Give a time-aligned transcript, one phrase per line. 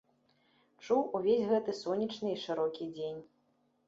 [0.85, 3.21] Чуў увесь гэты сонечны і шырокі дзень.